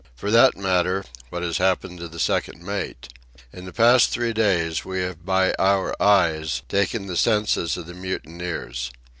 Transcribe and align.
For 0.15 0.31
that 0.31 0.57
matter, 0.57 1.05
what 1.29 1.43
has 1.43 1.59
happened 1.59 1.99
to 1.99 2.07
the 2.07 2.17
second 2.19 2.63
mate? 2.63 3.09
In 3.53 3.65
the 3.65 3.71
past 3.71 4.09
three 4.09 4.33
days 4.33 4.83
we 4.83 5.01
have 5.01 5.23
by 5.23 5.53
our 5.59 5.93
eyes 6.01 6.63
taken 6.67 7.05
the 7.05 7.15
census 7.15 7.77
of 7.77 7.85
the 7.85 7.93
mutineers. 7.93 8.89